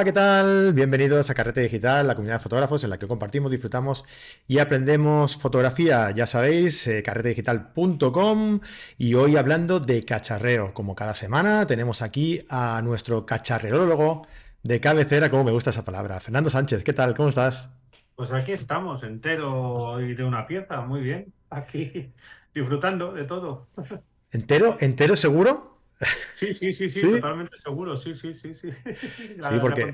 [0.00, 0.72] Hola, ¿qué tal?
[0.72, 4.06] Bienvenidos a Carrete Digital, la comunidad de fotógrafos en la que compartimos, disfrutamos
[4.48, 6.10] y aprendemos fotografía.
[6.12, 8.60] Ya sabéis, eh, carretedigital.com
[8.96, 10.72] y hoy hablando de cacharreo.
[10.72, 14.26] Como cada semana tenemos aquí a nuestro cacharreólogo
[14.62, 16.82] de cabecera, como me gusta esa palabra, Fernando Sánchez.
[16.82, 17.14] ¿Qué tal?
[17.14, 17.70] ¿Cómo estás?
[18.16, 21.30] Pues aquí estamos, entero y de una pieza, muy bien.
[21.50, 22.10] Aquí
[22.54, 23.68] disfrutando de todo.
[24.32, 24.78] ¿Entero?
[24.80, 25.69] ¿Entero seguro?
[26.34, 28.70] Sí, sí, sí, sí, totalmente seguro, sí, sí, sí, sí.
[28.94, 29.92] sí, porque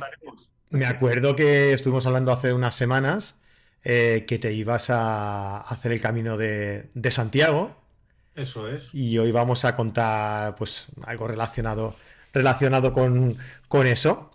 [0.70, 3.40] me acuerdo que estuvimos hablando hace unas semanas
[3.82, 7.76] eh, que te ibas a hacer el camino de, Santiago.
[8.34, 8.82] Eso es.
[8.92, 11.96] Y hoy vamos a contar pues algo relacionado,
[12.32, 13.36] relacionado con,
[13.68, 14.30] con eso.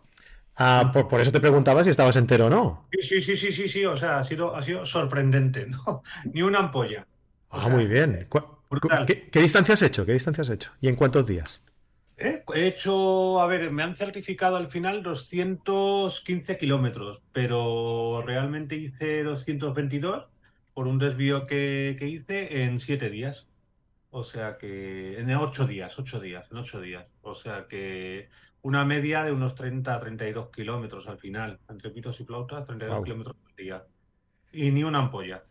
[0.56, 2.88] Ah, por, eso te preguntaba si estabas entero o no.
[2.92, 6.04] Sí, sí, sí, sí, sí, o sea, ha sido, ha sido sorprendente, ¿no?
[6.32, 7.06] Ni una ampolla.
[7.50, 8.28] Ah, muy bien.
[9.32, 10.06] ¿Qué, distancia has hecho?
[10.06, 10.72] ¿Qué distancia has hecho?
[10.80, 11.62] ¿Y en cuántos días?
[12.18, 20.28] He hecho, a ver, me han certificado al final 215 kilómetros, pero realmente hice 222
[20.74, 23.48] por un desvío que, hice en siete días.
[24.12, 27.08] O sea que, en ocho días, ocho días, en ocho días.
[27.22, 28.30] O sea que
[28.62, 33.04] una media de unos 30 a 32 kilómetros al final, entre pitos y flautas, 32
[33.04, 33.84] kilómetros al día
[34.52, 35.44] y ni una ampolla.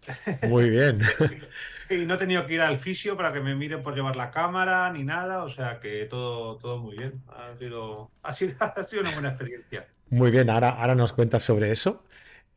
[0.49, 1.01] Muy bien.
[1.91, 4.31] y no he tenido que ir al fisio para que me miren por llevar la
[4.31, 7.23] cámara ni nada, o sea que todo, todo muy bien.
[7.29, 9.87] Ha sido, ha sido, ha sido una buena experiencia.
[10.11, 12.05] Muy bien, ahora, ahora nos cuentas sobre eso.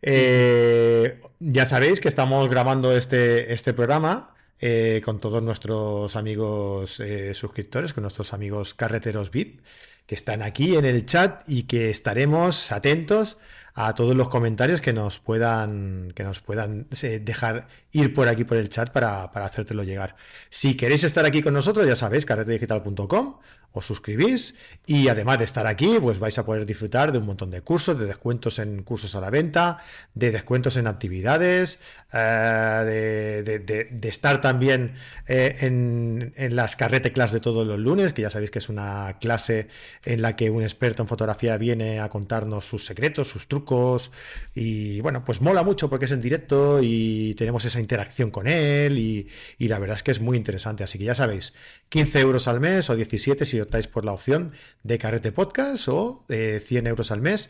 [0.02, 7.34] Eh, ya sabéis que estamos grabando este, este programa eh, con todos nuestros amigos eh,
[7.34, 9.62] suscriptores, con nuestros amigos carreteros VIP,
[10.06, 13.38] que están aquí en el chat y que estaremos atentos
[13.76, 18.44] a todos los comentarios que nos puedan, que nos puedan eh, dejar ir por aquí
[18.44, 20.16] por el chat para, para hacértelo llegar.
[20.50, 23.40] Si queréis estar aquí con nosotros, ya sabéis, carretedigital.com,
[23.74, 24.56] os suscribís
[24.86, 27.98] y además de estar aquí, pues vais a poder disfrutar de un montón de cursos,
[27.98, 29.80] de descuentos en cursos a la venta,
[30.14, 31.82] de descuentos en actividades,
[32.14, 34.94] eh, de, estar también
[35.28, 38.70] eh, en, en, las carrete class de todos los lunes, que ya sabéis que es
[38.70, 39.70] una clase
[40.04, 44.12] en la que un experto en fotografía viene a contarnos sus secretos, sus trucos
[44.56, 48.98] y bueno, pues mola mucho porque es en directo y tenemos esa interacción con él
[48.98, 49.28] y,
[49.60, 50.84] la verdad es que es muy interesante.
[50.84, 51.54] Así que ya sabéis,
[51.90, 54.52] 15 euros al mes o 17 si optáis por la opción
[54.84, 57.50] de Carrete Podcast o 100 euros al mes.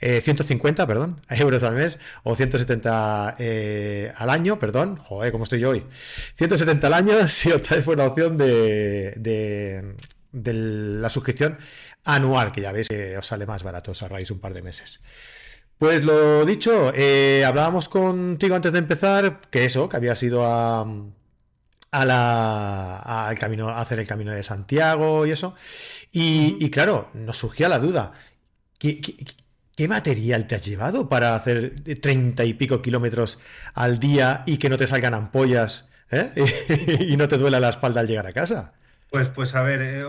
[0.00, 5.60] 150, eh, perdón, euros al mes o 170 eh, al año, perdón, joder, ¿cómo estoy
[5.60, 5.84] yo hoy?
[6.36, 9.94] 170 al año si optáis por la opción de, de,
[10.32, 11.58] de la suscripción
[12.04, 15.00] anual, que ya veis que os sale más barato, os ahorráis un par de meses.
[15.80, 20.84] Pues lo dicho, eh, hablábamos contigo antes de empezar que eso, que había sido a,
[21.90, 25.54] la, al camino, a hacer el camino de Santiago y eso.
[26.12, 28.12] Y, claro, nos surgía la duda.
[28.78, 33.38] ¿qué, material te has llevado para hacer treinta y pico kilómetros
[33.72, 36.30] al día y que no te salgan ampollas eh?
[37.08, 38.74] y no te duela la espalda al llegar a casa?
[39.10, 40.04] Pues, pues a ver, eh,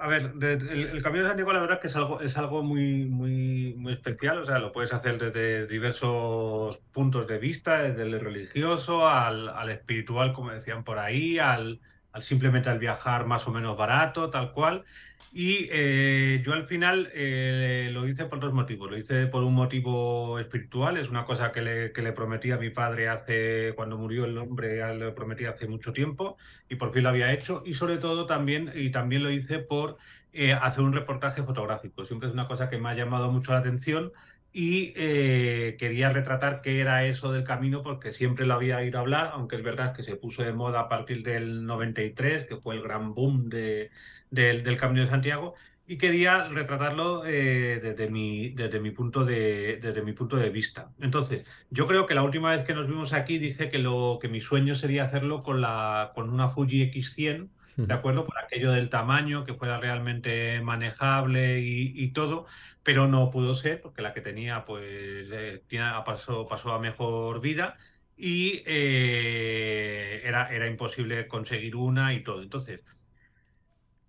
[0.00, 3.74] a ver, el, Camino de Santiago la verdad que es algo, es algo muy, muy,
[3.76, 9.06] muy especial, o sea, lo puedes hacer desde diversos puntos de vista, desde el religioso
[9.06, 11.80] al, al espiritual, como decían por ahí, al,
[12.20, 14.84] simplemente al viajar más o menos barato, tal cual.
[15.32, 18.90] Y eh, yo al final eh, lo hice por dos motivos.
[18.90, 22.56] Lo hice por un motivo espiritual, es una cosa que le, que le prometí a
[22.56, 26.36] mi padre hace, cuando murió el hombre, le prometí hace mucho tiempo
[26.68, 27.62] y por fin lo había hecho.
[27.64, 29.98] Y sobre todo también, y también lo hice por
[30.32, 32.04] eh, hacer un reportaje fotográfico.
[32.04, 34.12] Siempre es una cosa que me ha llamado mucho la atención
[34.52, 39.30] y quería retratar qué era eso del camino porque siempre lo había ido a hablar,
[39.32, 42.82] aunque es verdad que se puso de moda a partir del 93, que fue el
[42.82, 43.90] gran boom de
[44.30, 45.54] del, Camino de Santiago
[45.86, 50.92] y quería retratarlo eh, desde, mi, desde, mi punto de, desde mi punto de vista.
[51.00, 54.28] Entonces, yo creo que la última vez que nos vimos aquí dije que, lo, que
[54.28, 58.26] mi sueño sería hacerlo con, la, con una Fuji X100, ¿de acuerdo?
[58.26, 62.46] Por aquello del tamaño, que fuera realmente manejable y, todo,
[62.82, 65.62] pero no pudo ser porque la que tenía pues eh,
[66.04, 67.76] pasó, pasó a mejor vida
[68.16, 72.42] y eh, era, era imposible conseguir una y todo.
[72.42, 72.80] Entonces,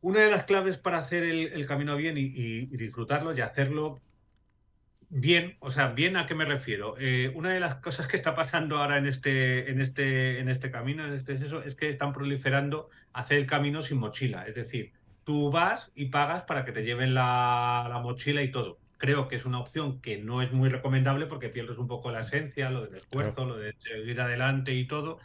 [0.02, 4.02] una de las claves para hacer el, camino bien y, disfrutarlo y hacerlo
[5.12, 6.96] bien, o sea, bien a qué me refiero.
[6.98, 10.72] Eh, una de las cosas que está pasando ahora en este, en este, en este
[10.72, 14.48] camino, en este eso, es que están proliferando hacer el camino sin mochila.
[14.48, 14.94] Es decir,
[15.26, 18.80] tú vas y pagas para que te lleven la, mochila y todo.
[18.98, 22.22] Creo que es una opción que no es muy recomendable porque pierdes un poco la
[22.22, 25.20] esencia, lo del esfuerzo, lo de seguir adelante y todo.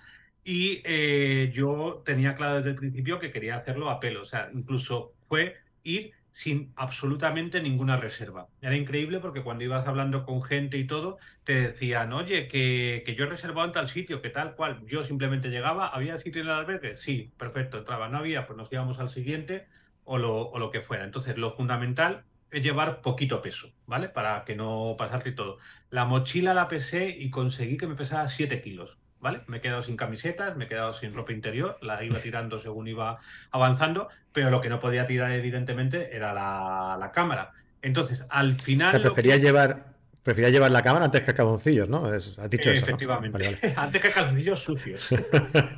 [0.45, 4.23] Y eh, yo tenía claro desde el principio que quería hacerlo a pelo.
[4.23, 8.49] O sea, incluso fue ir sin absolutamente ninguna reserva.
[8.61, 13.15] Era increíble porque cuando ibas hablando con gente y todo, te decían, oye, que, que
[13.15, 14.85] yo he reservado en tal sitio, que tal cual.
[14.87, 16.99] Yo simplemente llegaba, ¿había sitio en el albergue?
[16.99, 18.11] Sí, perfecto, entraba.
[18.11, 19.67] No había, pues nos íbamos al siguiente
[20.05, 21.05] o lo, o lo que fuera.
[21.05, 24.11] Entonces, lo fundamental es llevar poquito peso, ¿vale?
[24.11, 25.57] Para que no pasarte todo.
[25.89, 28.99] La mochila la pesé y conseguí que me pesara 7 kilos.
[29.27, 29.41] ¿Vale?
[29.49, 32.87] Me he quedado sin camisetas, me he quedado sin ropa interior, la iba tirando según
[32.87, 33.19] iba
[33.51, 37.51] avanzando, pero lo que no podía tirar evidentemente era la, cámara.
[37.83, 39.03] Entonces, al final...
[39.03, 39.97] prefería llevar...
[40.23, 42.07] Prefería llevar la cámara antes que calzoncillos, ¿no?
[42.07, 42.85] has dicho eso.
[42.85, 43.75] Efectivamente.
[43.77, 45.09] antes que calzoncillos sucios.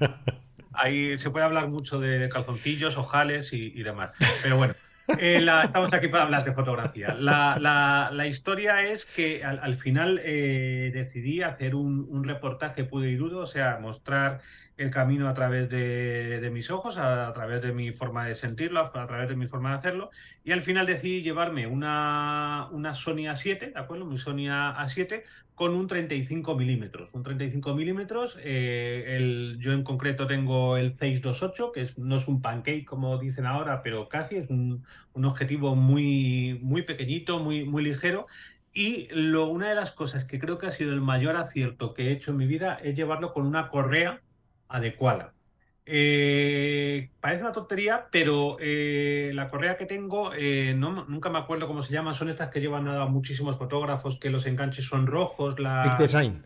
[0.75, 4.11] Ahí se puede hablar mucho de calzoncillos, ojales y demás.
[4.43, 4.75] Pero bueno,
[5.19, 7.15] eh, estamos aquí para hablar de fotografía.
[7.15, 13.47] La, historia es que al, final eh, decidí hacer un, reportaje puro y duro, o
[13.47, 14.41] sea, mostrar
[14.79, 18.91] el camino a través de, mis ojos, a, través de mi forma de sentirlo, a,
[18.91, 20.11] través de mi forma de hacerlo.
[20.45, 24.07] Y al final decidí llevarme una, una Sony A7, ¿de acuerdo?
[24.07, 25.25] Mi Sony A7
[25.59, 27.11] con un 35 milímetros.
[27.13, 32.41] Un 35 milímetros, eh, yo en concreto tengo el 628, que es, no es un
[32.41, 34.85] pancake como dicen ahora, pero casi es un,
[35.15, 38.29] objetivo muy, muy pequeñito, muy, muy ligero.
[38.73, 42.05] Y lo, una de las cosas que creo que ha sido el mayor acierto que
[42.05, 44.21] he hecho en mi vida es llevarlo con una correa
[44.69, 45.33] adecuada.
[45.91, 51.67] Eh, parece una tontería, pero eh, la correa que tengo, eh, no, nunca me acuerdo
[51.67, 55.59] cómo se llama, son estas que llevan a muchísimos fotógrafos, que los enganches son rojos.
[55.59, 55.85] La...
[55.85, 56.45] Peak Design.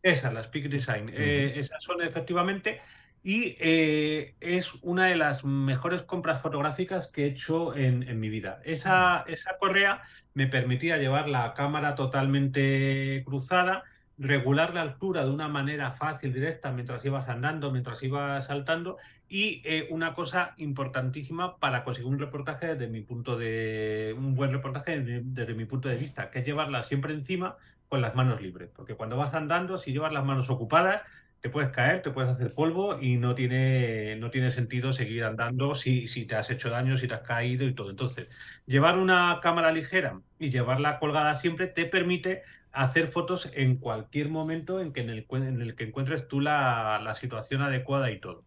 [0.00, 1.08] Esas, las Peak Design.
[1.08, 2.80] esas son efectivamente.
[3.24, 8.60] Y es una de las mejores compras fotográficas que he hecho en, en mi vida.
[8.64, 10.02] Esa, esa correa
[10.34, 13.82] me permitía llevar la cámara totalmente cruzada
[14.18, 18.98] regular la altura de una manera fácil, directa, mientras ibas andando, mientras ibas saltando.
[19.28, 24.14] Y eh, una cosa importantísima para conseguir un reportaje desde mi punto de.
[24.16, 27.56] un buen reportaje desde, mi punto de vista, que es llevarla siempre encima
[27.88, 28.70] con las manos libres.
[28.74, 31.02] Porque cuando vas andando, si llevas las manos ocupadas,
[31.40, 35.74] te puedes caer, te puedes hacer polvo y no tiene, no tiene sentido seguir andando
[35.74, 37.90] si, si te has hecho daño, si te has caído y todo.
[37.90, 38.28] Entonces,
[38.66, 42.42] llevar una cámara ligera y llevarla colgada siempre te permite
[42.74, 48.10] hacer fotos en cualquier momento en, que en, el, que encuentres tú la, situación adecuada
[48.10, 48.44] y todo.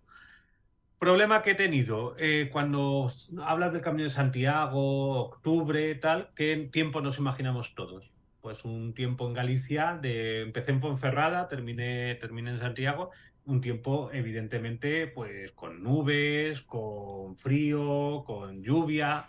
[0.99, 3.11] Problema que he tenido, eh, cuando
[3.43, 8.11] hablas del Camino de Santiago, octubre, tal, ¿qué tiempo nos imaginamos todos?
[8.41, 13.11] Pues un tiempo en Galicia, de, empecé en Ponferrada, terminé, terminé en Santiago,
[13.45, 19.25] un tiempo evidentemente pues con nubes, con frío, con lluvia.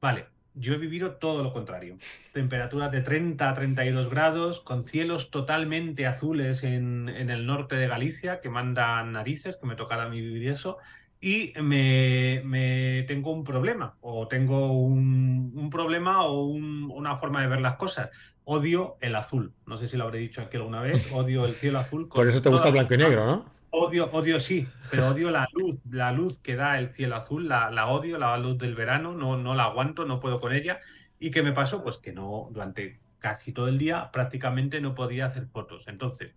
[0.00, 1.96] Vale, yo he vivido todo lo contrario.
[2.32, 8.40] Temperaturas de 30 a 32 grados, con cielos totalmente azules en, el norte de Galicia,
[8.40, 10.78] que mandan narices, que me tocará a mí vivir eso.
[11.20, 17.76] Y me, tengo un problema, o tengo un, problema o una forma de ver las
[17.76, 18.10] cosas.
[18.44, 19.52] Odio el azul.
[19.66, 21.10] No sé si lo habré dicho aquí alguna vez.
[21.12, 22.08] Odio el cielo azul.
[22.08, 23.53] Por eso te gusta blanco y negro, ¿no?
[23.76, 27.88] Odio, odio sí, pero odio la luz, la luz que da el cielo azul, la,
[27.88, 30.80] odio, la luz del verano, no, no la aguanto, no puedo con ella.
[31.18, 31.82] ¿Y qué me pasó?
[31.82, 35.88] Pues que no, durante casi todo el día prácticamente no podía hacer fotos.
[35.88, 36.36] Entonces,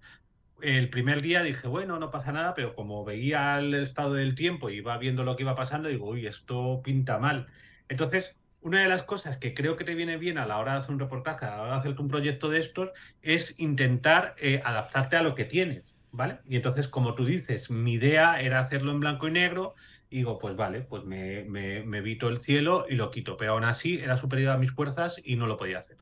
[0.61, 4.71] el primer día dije, bueno, no pasa nada, pero como veía el estado del tiempo
[4.71, 7.45] y iba viendo lo que iba pasando, digo, uy, esto pinta mal.
[7.87, 10.79] Entonces, una de las cosas que creo que te viene bien a la hora de
[10.79, 12.89] hacer un reportaje, a la hora de hacerte un proyecto de estos,
[13.21, 15.96] es intentar eh, adaptarte a lo que tienes.
[16.17, 16.39] ¿Vale?
[16.47, 19.75] Y entonces, como tú dices, mi idea era hacerlo en blanco y negro,
[20.09, 23.63] y digo, pues vale, pues me, me, evito el cielo y lo quito, pero aún
[23.63, 25.97] así era superior a mis fuerzas y no lo podía hacer.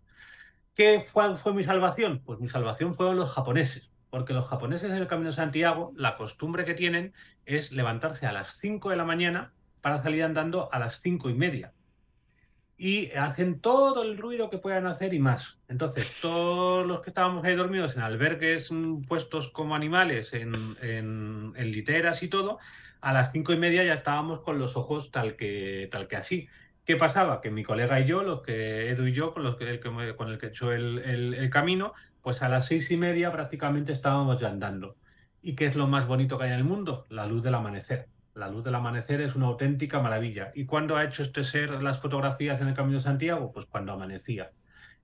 [0.74, 2.22] ¿Qué fue, mi salvación?
[2.26, 6.16] Pues mi salvación fueron los japoneses, porque los japoneses en el Camino de Santiago, la
[6.16, 7.14] costumbre que tienen
[7.46, 11.34] es levantarse a las 5 de la mañana para salir andando a las cinco y
[11.34, 11.74] media
[12.78, 15.58] y hacen todo el ruido que puedan hacer y más.
[15.70, 22.22] Entonces, todos los que estábamos ahí dormidos en albergues mm, puestos como animales, en, literas
[22.22, 22.60] y todo,
[23.02, 26.50] a las cinco y media ya estábamos con los ojos tal que, tal que así.
[26.86, 27.42] ¿Qué pasaba?
[27.42, 30.38] Que mi colega y yo, los que Edu y yo, con, los que, con el
[30.38, 34.50] que he hecho el, el, camino, pues a las seis y media prácticamente estábamos ya
[34.50, 34.96] andando.
[35.42, 37.06] ¿Y qué es lo más bonito que hay en el mundo?
[37.10, 38.08] La luz del amanecer.
[38.36, 40.52] La luz del amanecer es una auténtica maravilla.
[40.54, 43.52] ¿Y cuándo ha hecho este ser las fotografías en el Camino de Santiago?
[43.54, 44.52] Pues cuando amanecía.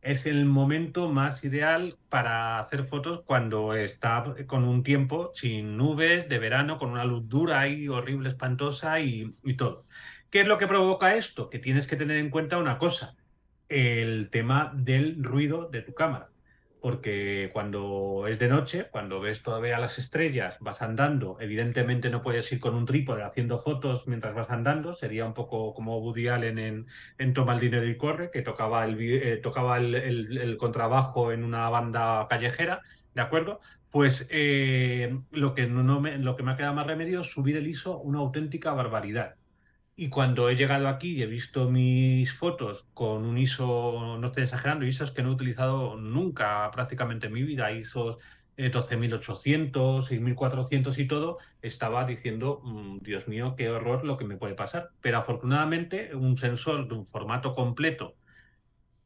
[0.02, 6.28] Es el momento más ideal para hacer fotos cuando está con un tiempo sin nubes,
[6.28, 9.86] de verano, con una luz dura y horrible, espantosa y, y todo.
[10.30, 11.50] ¿Qué es lo que provoca esto?
[11.50, 13.16] Que tienes que tener en cuenta una cosa,
[13.70, 16.31] el tema del ruido de tu cámara
[16.82, 22.52] porque cuando es de noche, cuando ves todavía las estrellas, vas andando, evidentemente no puedes
[22.52, 26.58] ir con un trípode haciendo fotos mientras vas andando, sería un poco como Woody Allen
[26.58, 26.88] en,
[27.20, 31.70] en Toma el dinero y corre, que tocaba el, eh, tocaba el, contrabajo en una
[31.70, 32.82] banda callejera,
[33.14, 33.62] ¿de acuerdo?
[33.92, 37.58] Pues eh, lo, que no me, lo que me ha quedado más remedio es subir
[37.58, 39.36] el ISO una auténtica barbaridad.
[39.96, 44.44] Y cuando he llegado aquí y he visto mis fotos con un ISO, no estoy
[44.44, 48.18] exagerando, ISOs que no he utilizado nunca prácticamente en mi vida, ISOs
[48.58, 54.56] 12.800, 6.400 y todo, estaba diciendo, mm, Dios mío, qué horror lo que me puede
[54.56, 54.92] pasar.
[55.02, 58.16] Pero afortunadamente un sensor de un formato completo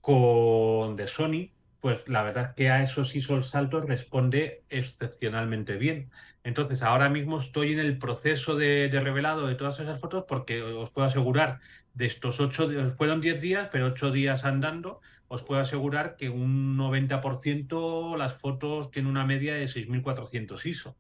[0.02, 1.52] con de Sony,
[1.82, 6.12] pues la verdad es que a esos ISOs altos responde excepcionalmente bien.
[6.46, 10.92] Entonces, ahora mismo estoy en el proceso de, revelado de todas esas fotos porque os
[10.92, 11.60] puedo asegurar
[11.96, 16.78] de estos ocho fueron diez días, pero ocho días andando, os puedo asegurar que un
[16.78, 20.96] 90% las fotos tienen una media de 6.400 ISO.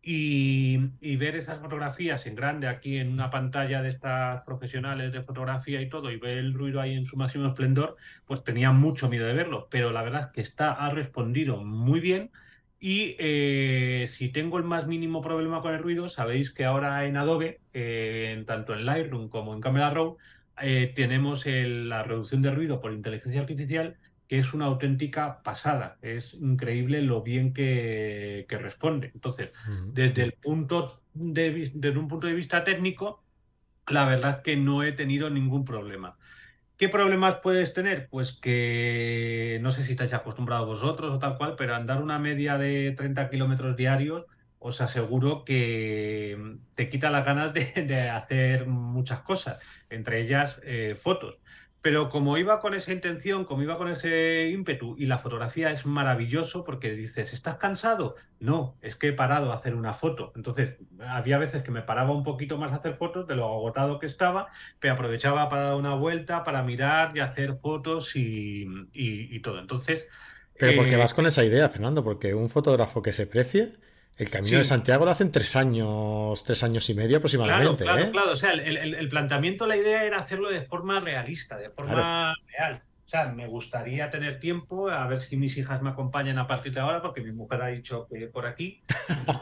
[0.00, 5.22] Y, y, ver esas fotografías en grande aquí en una pantalla de estas profesionales de
[5.22, 7.96] fotografía y todo y ver el ruido ahí en su máximo esplendor,
[8.26, 12.00] pues tenía mucho miedo de verlo, pero la verdad es que está, ha respondido muy
[12.00, 12.30] bien
[12.86, 17.16] y eh, si tengo el más mínimo problema con el ruido, sabéis que ahora en
[17.16, 20.18] Adobe, eh, tanto en Lightroom como en Camera Raw,
[20.60, 23.96] eh, tenemos la reducción de ruido por inteligencia artificial,
[24.28, 25.96] que es una auténtica pasada.
[26.02, 29.12] Es increíble lo bien que, responde.
[29.14, 29.48] Entonces,
[29.94, 33.24] desde, el punto de, desde un punto de vista técnico,
[33.88, 36.18] la verdad es que no he tenido ningún problema.
[36.84, 38.08] ¿Qué problemas puedes tener?
[38.10, 42.58] Pues que no sé si estáis acostumbrados vosotros o tal cual, pero andar una media
[42.58, 44.26] de 30 kilómetros diarios,
[44.58, 51.38] os aseguro que te quita las ganas de, hacer muchas cosas, entre ellas eh, fotos.
[51.84, 55.84] Pero como iba con esa intención, como iba con ese ímpetu, y la fotografía es
[55.84, 58.16] maravilloso porque dices, ¿estás cansado?
[58.40, 60.32] No, es que he parado a hacer una foto.
[60.34, 60.76] Entonces,
[61.06, 64.06] había veces que me paraba un poquito más a hacer fotos de lo agotado que
[64.06, 64.48] estaba,
[64.80, 69.58] pero aprovechaba para dar una vuelta, para mirar y hacer fotos y, todo.
[69.58, 70.06] Entonces...
[70.58, 73.74] Pero porque eh, vas con esa idea, Fernando, porque un fotógrafo que se precie
[74.18, 77.84] el Camino de Santiago lo hacen tres años, tres años y medio aproximadamente.
[77.84, 78.12] Claro, claro, ¿eh?
[78.12, 78.32] claro.
[78.32, 82.82] O sea, el, planteamiento, la idea era hacerlo de forma realista, de forma real
[83.34, 87.00] me gustaría tener tiempo, a ver si mis hijas me acompañan a partir de ahora,
[87.00, 88.82] porque mi mujer ha dicho que por aquí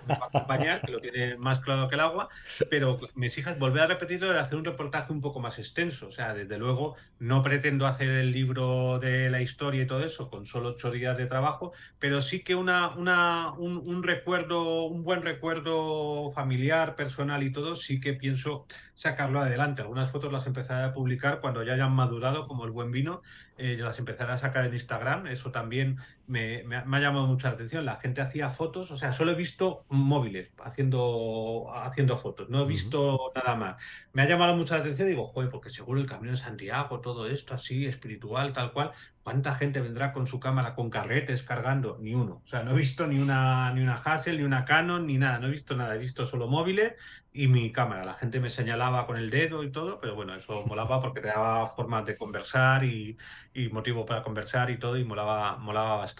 [0.06, 2.28] me va a acompañar, que lo tiene más claro que el agua,
[2.68, 6.08] pero mis hijas, volver a repetirlo, de hacer un reportaje un poco más extenso.
[6.08, 10.28] O sea, desde luego no pretendo hacer el libro de la historia y todo eso
[10.28, 15.22] con solo ocho días de trabajo, pero sí que una, una, un, recuerdo, un buen
[15.22, 19.82] recuerdo familiar, personal y todo, sí que pienso sacarlo adelante.
[19.82, 23.22] Algunas fotos las empezaré a publicar cuando ya hayan madurado, como el buen vino,
[23.62, 25.28] eh, las empezaré a sacar en Instagram.
[25.28, 27.84] Eso también me, ha, llamado mucha atención.
[27.84, 32.66] La gente hacía fotos, o sea, solo he visto móviles haciendo, haciendo fotos, no he
[32.66, 33.82] visto nada más.
[34.12, 37.26] Me ha llamado mucha atención y digo, joder, porque seguro el Camino de Santiago, todo
[37.26, 41.98] esto así, espiritual, tal cual, ¿cuánta gente vendrá con su cámara con carretes cargando?
[42.00, 42.42] Ni uno.
[42.44, 45.38] O sea, no he visto ni una, ni una Hassel, ni una Canon, ni nada,
[45.38, 46.94] no he visto nada, he visto solo móviles
[47.32, 48.04] y mi cámara.
[48.04, 51.28] La gente me señalaba con el dedo y todo, pero bueno, eso molaba porque te
[51.28, 53.16] daba formas de conversar y,
[53.54, 56.11] y motivo para conversar y todo, y molaba, molaba bastante.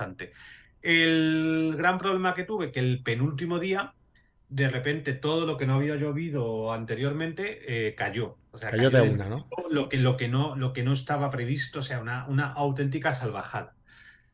[0.82, 3.94] El gran problema que tuve, que el penúltimo día,
[4.48, 8.36] de repente todo lo que no había llovido anteriormente eh, cayó.
[8.50, 9.48] O sea, cayó, de una, ¿no?
[9.70, 13.14] Lo que, lo, que no, lo que no estaba previsto, o sea, una, una auténtica
[13.14, 13.74] salvajada.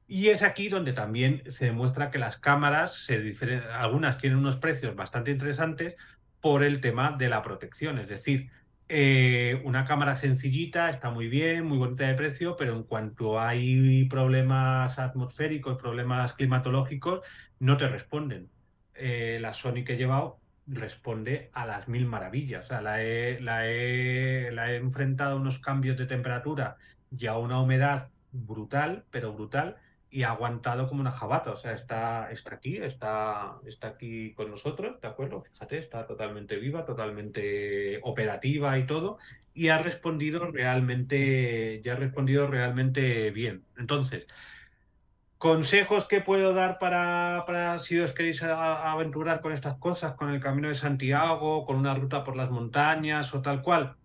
[0.08, 3.36] Y es aquí donde también se demuestra que las cámaras, se
[3.74, 5.96] algunas tienen unos precios bastante interesantes
[6.40, 7.98] por el tema de la protección.
[7.98, 8.50] Es decir,
[8.88, 14.04] eh, una cámara sencillita está muy bien, muy bonita de precio, pero en cuanto hay
[14.06, 17.20] problemas atmosféricos, problemas climatológicos,
[17.58, 18.48] no te responden.
[18.94, 22.68] Eh, la Sony que he llevado responde a las mil maravillas.
[22.70, 23.60] La he, la
[24.52, 26.76] la he enfrentado a unos cambios de temperatura
[27.10, 29.76] y a una humedad brutal, pero brutal,
[30.10, 34.50] y ha aguantado como una jabata, o sea, está, está aquí, está, está aquí con
[34.50, 35.42] nosotros, ¿de acuerdo?
[35.42, 39.18] Fíjate, está totalmente viva, totalmente operativa y todo,
[39.54, 43.64] y ha respondido realmente, ya ha respondido realmente bien.
[43.76, 44.26] Entonces,
[45.36, 50.40] consejos que puedo dar para, para si os queréis aventurar con estas cosas, con el
[50.40, 53.96] Camino de Santiago, con una ruta por las montañas o tal cual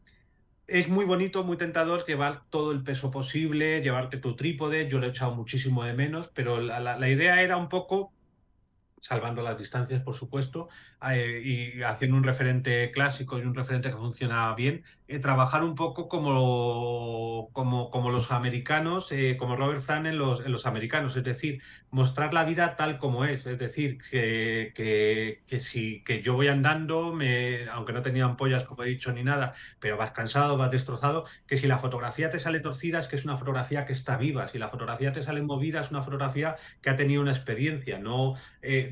[0.67, 5.08] es muy bonito, muy tentador llevar todo el peso posible, llevarte tu trípode, yo lo
[5.08, 8.13] he echado muchísimo de menos, pero la, idea era un poco,
[9.01, 10.70] salvando las distancias por supuesto,
[11.12, 15.75] eh, y haciendo un referente clásico y un referente que funciona bien, eh, trabajar un
[15.75, 21.15] poco como, como, como los americanos, eh, como Robert Fran en los, en los americanos,
[21.17, 26.22] es decir, mostrar la vida tal como es, es decir, que, que, que si que
[26.22, 30.12] yo voy andando, me, aunque no tenía ampollas como he dicho ni nada, pero vas
[30.12, 33.86] cansado, vas destrozado, que si la fotografía te sale torcida es que es una fotografía
[33.86, 37.22] que está viva, si la fotografía te sale movida es una fotografía que ha tenido
[37.22, 38.36] una experiencia, no,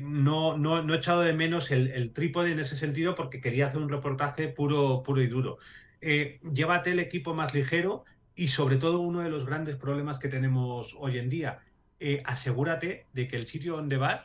[0.00, 3.88] no, no, he echado de menos el, trípode en ese sentido porque quería hacer un
[3.88, 5.58] reportaje puro, puro y duro
[6.02, 8.04] eh, llévate el equipo más ligero
[8.34, 11.60] y sobre todo uno de los grandes problemas que tenemos hoy en día,
[12.00, 14.22] eh, asegúrate de que el sitio donde vas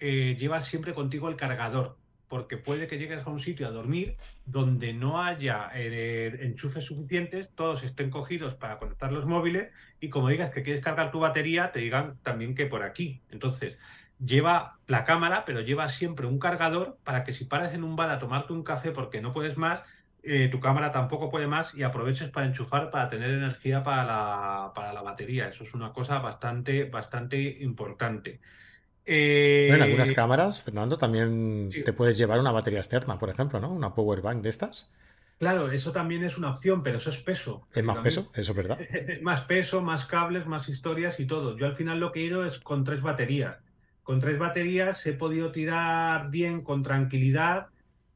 [0.00, 1.96] eh, llevas siempre contigo el cargador,
[2.28, 7.48] porque puede que llegues a un sitio a dormir donde no haya eh, enchufes suficientes,
[7.54, 11.70] todos estén cogidos para conectar los móviles y como digas que quieres cargar tu batería,
[11.70, 13.22] te digan también que por aquí.
[13.30, 13.78] Entonces,
[14.18, 18.10] lleva la cámara, pero lleva siempre un cargador para que si paras en un bar
[18.10, 19.80] a tomarte un café porque no puedes más,
[20.22, 24.72] eh, tu cámara tampoco puede más y aproveches para enchufar para tener energía para la,
[24.74, 25.48] para la batería.
[25.48, 28.40] Eso es una cosa bastante, bastante importante.
[29.06, 29.70] Eh...
[29.70, 31.84] en algunas cámaras, Fernando, también sí.
[31.84, 33.70] te puedes llevar una batería externa, por ejemplo, ¿no?
[33.70, 34.90] Una power bank de estas.
[35.38, 37.66] Claro, eso también es una opción, pero eso es peso.
[37.74, 38.78] Es más peso, eso es verdad.
[39.22, 41.56] más peso, más cables, más historias y todo.
[41.58, 43.58] Yo al final lo que he ido es con tres baterías.
[44.04, 47.68] Con tres baterías he podido tirar bien, con tranquilidad,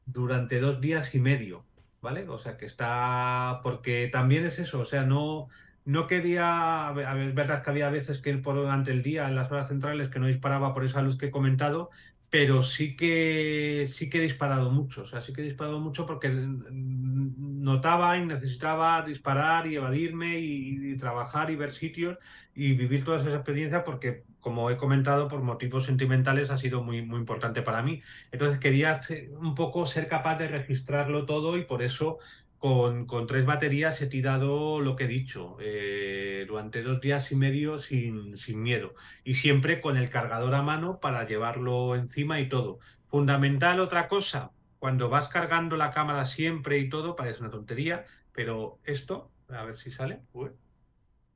[0.05, 1.65] durante dos días y medio.
[2.01, 2.27] ¿vale?
[2.29, 5.47] O sea, que está, porque también es eso, o sea, no,
[5.85, 9.67] no quería, es verdad que había veces que por durante el día en las horas
[9.67, 11.89] centrales que no disparaba por esa luz que he comentado,
[12.29, 16.05] pero sí que sí que he disparado mucho, o sea, sí que he disparado mucho
[16.05, 22.17] porque notaba y necesitaba disparar y evadirme y, y trabajar y ver sitios
[22.53, 27.01] y vivir toda esa experiencia porque como he comentado, por motivos sentimentales ha sido muy,
[27.01, 28.01] muy importante para mí.
[28.31, 29.01] Entonces quería
[29.39, 32.19] un poco ser capaz de registrarlo todo y por eso
[32.57, 37.35] con, con tres baterías he tirado lo que he dicho eh, durante dos días y
[37.35, 42.49] medio sin, sin miedo y siempre con el cargador a mano para llevarlo encima y
[42.49, 42.79] todo.
[43.07, 48.79] Fundamental otra cosa, cuando vas cargando la cámara siempre y todo, parece una tontería, pero
[48.83, 50.21] esto, a ver si sale,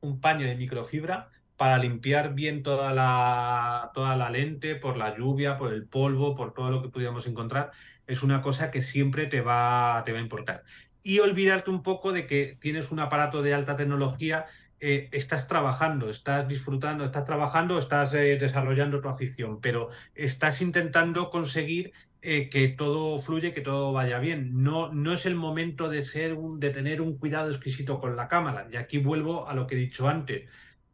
[0.01, 5.57] un paño de microfibra para limpiar bien toda la, toda la lente por la lluvia,
[5.57, 7.71] por el polvo, por todo lo que pudiéramos encontrar,
[8.07, 10.63] es una cosa que siempre te va, te va a importar.
[11.03, 14.45] Y olvidarte un poco de que tienes un aparato de alta tecnología,
[14.79, 21.29] eh, estás trabajando, estás disfrutando, estás trabajando, estás eh, desarrollando tu afición, pero estás intentando
[21.29, 24.63] conseguir eh, que todo fluye, que todo vaya bien.
[24.63, 28.67] No, no es el momento de, ser de tener un cuidado exquisito con la cámara.
[28.71, 30.49] Y aquí vuelvo a lo que he dicho antes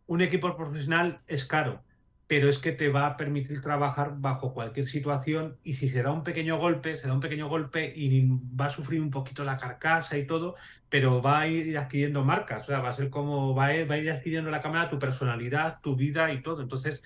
[0.09, 1.83] un equipo profesional es caro,
[2.25, 6.23] pero es que te va a permitir trabajar bajo cualquier situación y si será un
[6.23, 8.27] pequeño golpe, será un pequeño golpe y
[8.59, 10.55] va a sufrir un poquito la carcasa y todo,
[10.89, 13.89] pero va a ir adquiriendo marcas, o sea, va a ser como, va a ir,
[13.89, 16.63] va a ir adquiriendo la cámara tu personalidad, tu vida y todo.
[16.63, 17.03] Entonces,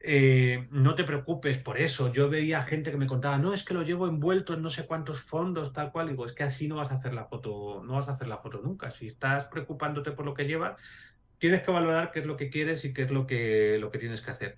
[0.00, 2.12] eh, no te preocupes por eso.
[2.12, 4.86] Yo veía gente que me contaba, no, es que lo llevo envuelto en no sé
[4.86, 6.08] cuántos fondos, tal cual.
[6.08, 8.28] Y digo, es que así no vas a hacer la foto, no vas a hacer
[8.28, 8.90] la foto nunca.
[8.90, 10.76] Si estás preocupándote por lo que llevas,
[11.44, 13.98] tienes que valorar qué es lo que quieres y qué es lo que, lo que
[13.98, 14.56] tienes que hacer.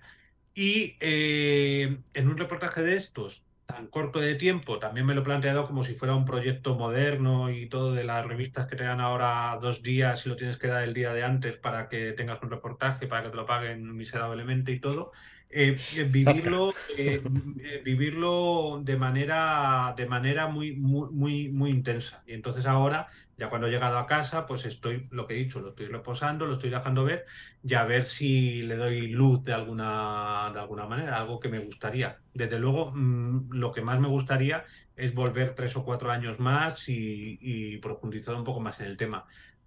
[0.53, 5.25] Y eh, en un reportaje de estos, tan corto de tiempo, también me lo he
[5.25, 9.01] planteado como si fuera un proyecto moderno y todo de las revistas que te dan
[9.01, 12.41] ahora dos días y lo tienes que dar el día de antes para que tengas
[12.41, 15.11] un reportaje, para que te lo paguen miserablemente y todo.
[15.49, 17.21] Eh, eh, vivirlo, eh,
[17.59, 22.23] eh, vivirlo de manera, de manera muy, muy, muy, muy intensa.
[22.25, 25.59] Y entonces ahora, ya cuando he llegado a casa, pues estoy, lo que he dicho,
[25.59, 27.25] lo estoy reposando, lo estoy dejando ver,
[27.61, 31.59] ya a ver si le doy luz de alguna, de alguna manera, algo que me
[31.59, 32.21] gustaría.
[32.33, 36.89] Desde luego, mmm, lo que más me gustaría es volver tres o cuatro años más
[36.89, 39.25] y, y profundizar un poco más en el tema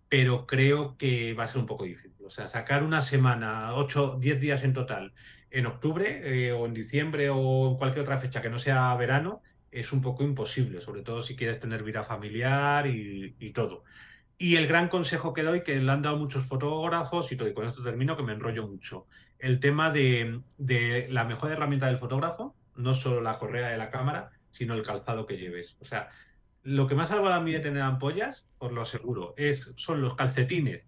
[0.08, 2.24] pero creo que va a ser un poco difícil.
[2.26, 5.14] O sea, sacar una semana, ocho, diez días en total,
[5.50, 9.42] en octubre eh, o en diciembre o en cualquier otra fecha que no sea verano,
[9.70, 13.84] es un poco imposible, sobre todo si quieres tener vida familiar y, y, todo.
[14.38, 17.54] Y el gran consejo que doy, que le han dado muchos fotógrafos y todo, y
[17.54, 19.06] con esto termino, que me enrollo mucho,
[19.38, 23.90] el tema de, de la mejor herramienta del fotógrafo, no solo la correa de la
[23.90, 25.76] cámara, sino el calzado que lleves.
[25.80, 26.10] O sea,
[26.62, 30.14] lo que más salva a mí de tener ampollas, os lo aseguro, es, son los
[30.14, 30.84] calcetines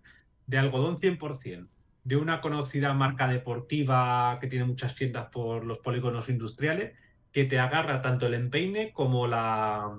[0.46, 1.68] de algodón 100%,
[2.04, 6.94] de una conocida marca deportiva que tiene muchas tiendas por los polígonos industriales,
[7.32, 9.90] que te agarra tanto el empeine como la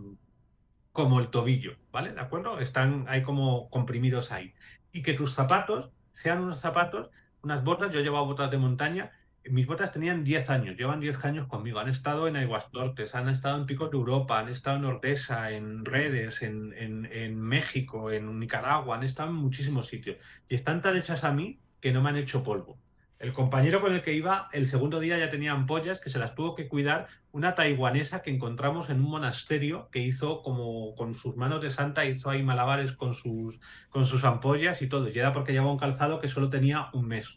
[0.92, 2.14] como el tobillo, ¿vale?
[2.14, 2.60] ¿De acuerdo?
[2.60, 4.54] Están ahí como comprimidos ahí.
[4.92, 7.10] Y que tus zapatos sean unos zapatos,
[7.42, 9.12] unas botas, yo llevo botas de montaña,
[9.50, 11.80] mis botas tenían 10 años, llevan 10 años conmigo.
[11.80, 15.84] Han estado en Aguastortes, han estado en Picos de Europa, han estado en Ordesa, en
[15.84, 20.18] Redes, en, en, México, en Nicaragua, han estado en muchísimos sitios.
[20.48, 22.78] Y están tan hechas a mí que no me han hecho polvo.
[23.24, 26.36] El compañero con el que iba, el segundo día ya tenía ampollas que se las
[26.36, 31.38] tuvo que cuidar una taiwanesa que encontramos en un monasterio que hizo como con sus
[31.38, 35.08] manos de santa, hizo ahí malabares con sus, con sus ampollas y todo.
[35.08, 37.30] Y era porque llevaba un calzado que solo tenía un mes.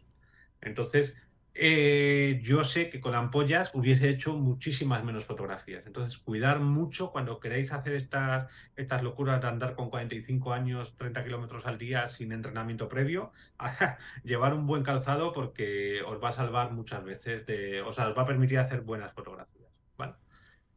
[0.60, 1.14] Entonces,
[1.58, 5.86] eh, yo sé que con ampollas hubiese hecho muchísimas menos fotografías.
[5.86, 11.24] Entonces, cuidar mucho cuando queréis hacer estas, estas locuras de andar con 45 años, 30
[11.24, 13.32] kilómetros al día sin entrenamiento previo,
[14.24, 18.16] llevar un buen calzado porque os va a salvar muchas veces, de, o sea, os
[18.16, 19.70] va a permitir hacer buenas fotografías.
[19.96, 20.12] ¿vale?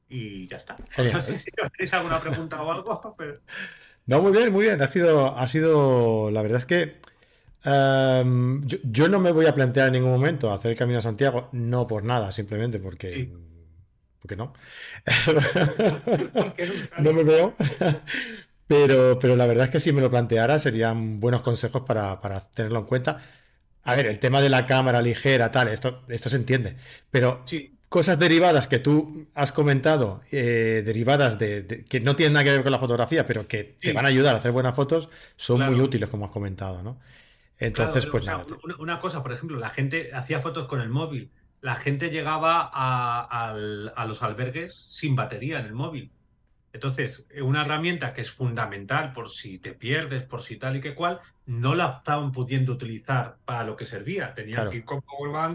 [0.08, 0.76] Y ya está.
[1.14, 3.40] No sé si tenéis alguna pregunta o algo, pero...
[4.06, 4.82] No, muy bien, muy bien.
[4.82, 7.00] Ha sido, ha sido, la verdad es que
[7.64, 11.50] Em, yo, no me voy a plantear en ningún momento hacer el camino a Santiago,
[11.52, 13.30] no por nada, simplemente porque,
[14.22, 14.54] porque no.
[17.00, 17.56] no me veo.
[18.68, 22.20] pero, pero la verdad es que si me lo planteara serían buenos consejos para,
[22.54, 23.18] tenerlo en cuenta.
[23.84, 26.76] A ver, el tema de la cámara ligera, tal, esto, esto se entiende.
[27.12, 27.44] Pero
[27.90, 32.64] cosas derivadas que tú has comentado, eh, derivadas de, que no tienen nada que ver
[32.64, 35.82] con la fotografía, pero que te van a ayudar a hacer buenas fotos, son muy
[35.82, 37.00] útiles, como has comentado, ¿no?
[37.60, 38.46] Entonces, pues nada.
[38.80, 41.30] Una, cosa, por ejemplo, la gente hacía fotos con el móvil.
[41.62, 43.54] La gente llegaba a,
[44.08, 46.12] los albergues sin batería en el móvil.
[46.72, 50.96] Entonces, una herramienta que es fundamental por si te pierdes, por si tal y que
[50.96, 54.34] cual, no la estaban pudiendo utilizar para lo que servía.
[54.34, 55.02] Tenían que ir con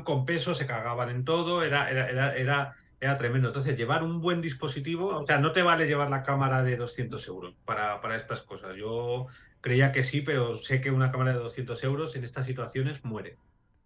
[0.03, 3.49] con peso, se cagaban en todo, era, era, era, era, tremendo.
[3.49, 7.27] Entonces, llevar un buen dispositivo, o sea, no te vale llevar la cámara de 200
[7.29, 8.77] euros para, para estas cosas.
[8.77, 9.29] Yo
[9.65, 13.39] Creía que sí, pero sé que una cámara de 200 euros en estas situaciones muere.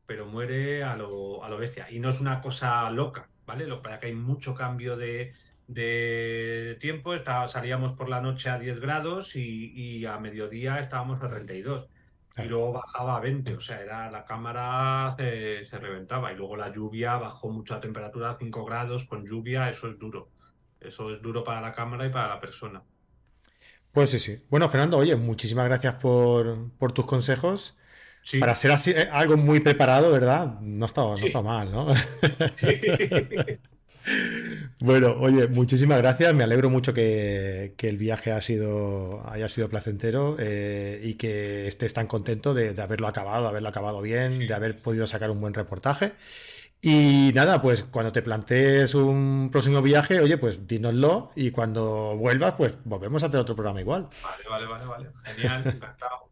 [0.06, 1.88] Pero muere a lo, a lo bestia.
[1.88, 3.64] Y no es una cosa loca, ¿vale?
[3.64, 5.34] Lo para que hay mucho cambio de,
[6.80, 7.12] tiempo.
[7.48, 11.88] salíamos por la noche a 10 grados y, a mediodía estábamos a 32.
[12.38, 16.32] Y luego bajaba a 20, o sea, era la cámara se, se, reventaba.
[16.32, 19.96] Y luego la lluvia bajó mucho la temperatura a 5 grados con lluvia, eso es
[19.96, 20.28] duro.
[20.80, 22.82] Eso es duro para la cámara y para la persona.
[23.92, 24.38] Pues sí, sí.
[24.50, 27.76] Bueno, Fernando, oye, muchísimas gracias por, tus consejos.
[28.38, 30.60] Para ser así, eh, algo muy preparado, ¿verdad?
[30.60, 31.86] No está, no está mal, ¿no?
[34.80, 36.34] bueno, oye, muchísimas gracias.
[36.34, 41.94] Me alegro mucho que, el viaje ha sido, haya sido placentero eh, y que estés
[41.94, 45.54] tan contento de, de, haberlo acabado, haberlo acabado bien, de haber podido sacar un buen
[45.54, 46.12] reportaje.
[46.80, 52.54] Y nada, pues cuando te plantees un próximo viaje, oye, pues dínoslo y cuando vuelvas,
[52.56, 54.08] pues volvemos a hacer otro programa igual.
[54.22, 55.10] Vale, vale, vale, vale.
[55.24, 56.30] Genial, encantado.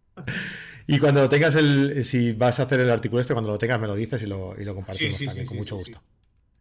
[0.87, 3.81] y cuando lo tengas el, si vas a hacer el artículo este, cuando lo tengas
[3.81, 6.01] me lo dices y lo, y lo compartimos también, con mucho gusto.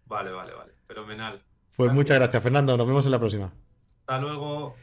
[0.08, 0.74] Vale, vale, vale.
[0.88, 1.42] Fenomenal.
[1.78, 2.78] Pues muchas gracias, Fernando.
[2.78, 3.54] Nos vemos en la próxima.
[4.02, 4.76] Hasta luego.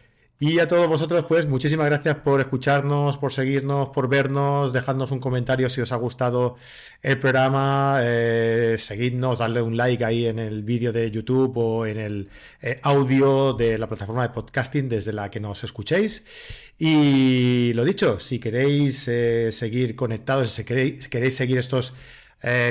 [0.44, 5.20] Y a todos vosotros, pues muchísimas gracias por escucharnos, por seguirnos, por vernos, dejadnos un
[5.20, 6.56] comentario si os ha gustado
[7.00, 11.96] el programa, eh, seguidnos, darle un like ahí en el vídeo de YouTube o en
[11.96, 12.28] el
[12.60, 16.24] eh, audio de la plataforma de podcasting desde la que nos escuchéis.
[16.76, 21.94] Y lo dicho, si queréis eh, seguir conectados, si queréis, seguir estos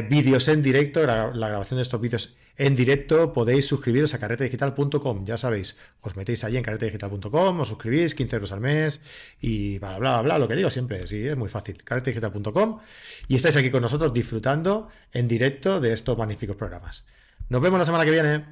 [0.09, 5.25] vídeos en directo, la, la grabación de estos vídeos en directo podéis suscribiros a carretedigital.com.
[5.25, 9.01] Ya sabéis, os metéis allí en carretedigital.com, os suscribís, 15 euros al mes
[9.39, 11.05] y bla, bla, bla, lo que digo siempre.
[11.07, 11.83] Sí, es muy fácil.
[11.83, 12.79] carretedigital.com
[13.27, 17.05] y estáis aquí con nosotros disfrutando en directo de estos magníficos programas.
[17.49, 18.45] Nos vemos la semana que viene.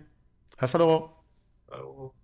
[0.58, 1.24] Hasta luego.
[1.68, 2.19] Hasta luego.